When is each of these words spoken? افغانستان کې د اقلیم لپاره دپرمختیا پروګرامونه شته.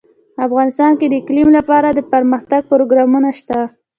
افغانستان 0.47 0.91
کې 0.99 1.05
د 1.07 1.13
اقلیم 1.21 1.49
لپاره 1.57 1.87
دپرمختیا 1.99 2.59
پروګرامونه 2.69 3.29
شته. 3.39 3.59